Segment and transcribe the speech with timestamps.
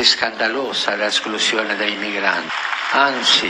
[0.00, 2.48] È scandalosa l'esclusione dei migranti,
[2.94, 3.48] anzi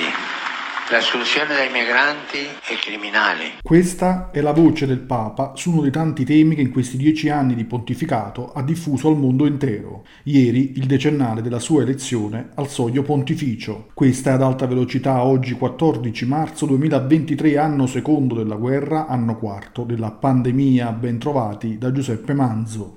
[0.90, 3.58] L'esclusione dei migranti è criminale.
[3.62, 7.28] Questa è la voce del Papa su uno dei tanti temi che in questi dieci
[7.28, 10.04] anni di pontificato ha diffuso al mondo intero.
[10.24, 13.90] Ieri il decennale della sua elezione al soglio pontificio.
[13.94, 19.84] Questa è ad alta velocità oggi 14 marzo 2023, anno secondo della guerra, anno quarto
[19.84, 20.90] della pandemia.
[20.90, 22.96] Ben trovati da Giuseppe Manzo.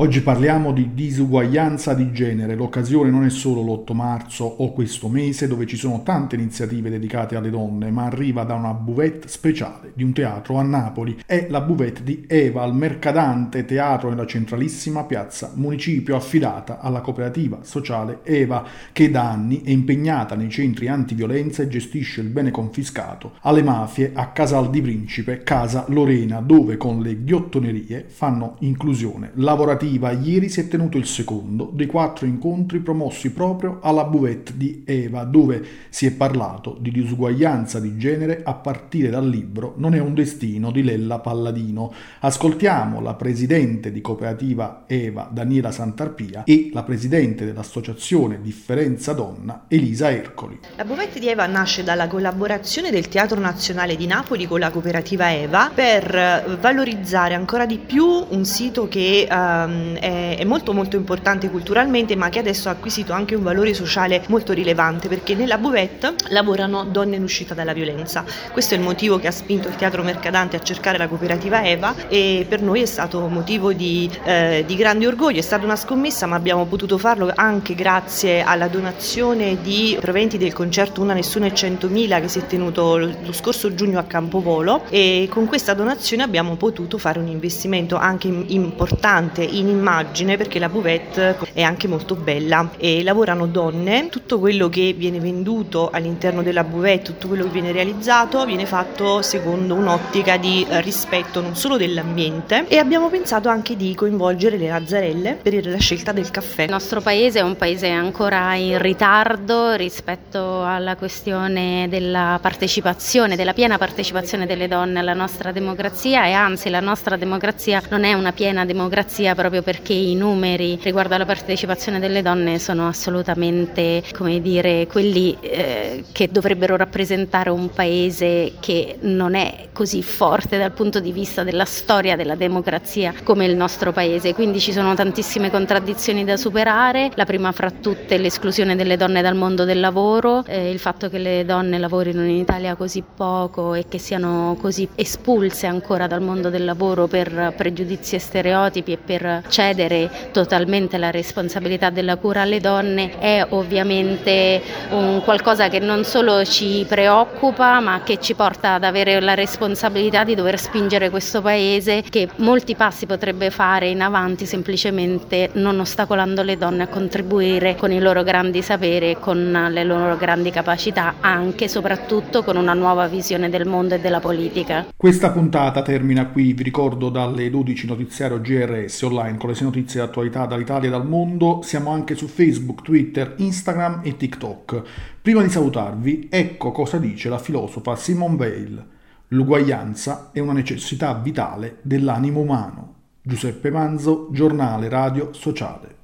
[0.00, 2.54] Oggi parliamo di disuguaglianza di genere.
[2.54, 7.36] L'occasione non è solo l'8 marzo o questo mese dove ci sono tante iniziative dedicate
[7.36, 11.20] alle donne, ma arriva da una buvette speciale di un teatro a Napoli.
[11.26, 17.58] È la buvette di Eva al Mercadante Teatro nella centralissima piazza Municipio affidata alla cooperativa
[17.60, 23.32] sociale Eva che da anni è impegnata nei centri antiviolenza e gestisce il bene confiscato
[23.42, 29.88] alle mafie a Casal di Principe, Casa Lorena, dove con le ghiottonerie fanno inclusione lavorativa
[29.90, 34.84] Viva ieri si è tenuto il secondo dei quattro incontri promossi proprio alla buvette di
[34.86, 39.98] Eva, dove si è parlato di disuguaglianza di genere a partire dal libro Non è
[39.98, 41.92] un destino di Lella Palladino.
[42.20, 50.12] Ascoltiamo la presidente di cooperativa Eva, Daniela Santarpia, e la presidente dell'associazione Differenza Donna, Elisa
[50.12, 50.60] Ercoli.
[50.76, 55.34] La buvette di Eva nasce dalla collaborazione del Teatro Nazionale di Napoli con la cooperativa
[55.34, 61.50] Eva per valorizzare ancora di più un sito che um, è, è, molto molto importante
[61.50, 66.14] culturalmente ma che adesso ha acquisito anche un valore sociale molto rilevante perché nella buvette
[66.28, 68.24] lavorano donne in uscita dalla violenza.
[68.52, 71.94] Questo è il motivo che ha spinto il Teatro Mercadante a cercare la cooperativa Eva
[72.08, 76.26] e per noi è stato motivo di, eh, di grande orgoglio, è stata una scommessa
[76.26, 81.52] ma abbiamo potuto farlo anche grazie alla donazione di proventi del concerto Una Nessuna e
[81.52, 86.56] 100.000 che si è tenuto lo scorso giugno a Campovolo e con questa donazione abbiamo
[86.56, 92.70] potuto fare un investimento anche importante in immagine perché la buvette è anche molto bella
[92.78, 97.72] e lavorano donne, tutto quello che viene venduto all'interno della buvette, tutto quello che viene
[97.72, 103.94] realizzato viene fatto secondo un'ottica di rispetto non solo dell'ambiente e abbiamo pensato anche di
[103.94, 106.64] coinvolgere le lazzarelle per la scelta del caffè.
[106.64, 113.52] Il nostro paese è un paese ancora in ritardo rispetto alla questione della partecipazione, della
[113.52, 118.32] piena partecipazione delle donne alla nostra democrazia e anzi la nostra democrazia non è una
[118.32, 124.40] piena democrazia proprio proprio perché i numeri riguardo alla partecipazione delle donne sono assolutamente, come
[124.40, 131.00] dire, quelli eh, che dovrebbero rappresentare un paese che non è così forte dal punto
[131.00, 134.34] di vista della storia della democrazia come il nostro paese.
[134.34, 137.10] Quindi ci sono tantissime contraddizioni da superare.
[137.14, 141.08] La prima fra tutte è l'esclusione delle donne dal mondo del lavoro, eh, il fatto
[141.08, 146.22] che le donne lavorino in Italia così poco e che siano così espulse ancora dal
[146.22, 152.42] mondo del lavoro per pregiudizi e stereotipi e per cedere totalmente la responsabilità della cura
[152.42, 158.74] alle donne è ovviamente un qualcosa che non solo ci preoccupa ma che ci porta
[158.74, 164.00] ad avere la responsabilità di dover spingere questo paese che molti passi potrebbe fare in
[164.00, 169.68] avanti semplicemente non ostacolando le donne a contribuire con i loro grandi saperi e con
[169.70, 174.20] le loro grandi capacità anche e soprattutto con una nuova visione del mondo e della
[174.20, 174.86] politica.
[174.96, 180.00] Questa puntata termina qui, vi ricordo dalle 12 notiziario GRS online con le sue notizie
[180.00, 181.60] di attualità dall'Italia e dal mondo.
[181.62, 184.82] Siamo anche su Facebook, Twitter, Instagram e TikTok.
[185.22, 188.86] Prima di salutarvi, ecco cosa dice la filosofa Simone Weil.
[189.28, 192.94] L'uguaglianza è una necessità vitale dell'animo umano.
[193.22, 195.99] Giuseppe Manzo, giornale radio sociale.